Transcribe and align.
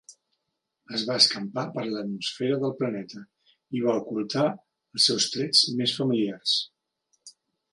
Es 0.99 1.01
va 1.09 1.17
escampar 1.23 1.65
per 1.75 1.83
l'atmosfera 1.89 2.57
del 2.63 2.73
planeta 2.79 3.21
i 3.81 3.83
va 3.89 3.95
ocultar 4.01 4.47
els 4.53 5.11
seus 5.11 5.29
trets 5.37 5.63
més 5.83 5.95
familiars. 6.01 6.57